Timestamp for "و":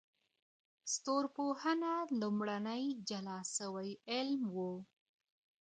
4.55-4.57